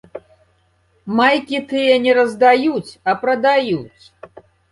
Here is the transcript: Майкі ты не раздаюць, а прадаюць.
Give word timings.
Майкі 1.19 1.59
ты 1.73 1.83
не 2.07 2.15
раздаюць, 2.19 2.91
а 3.13 3.17
прадаюць. 3.23 4.03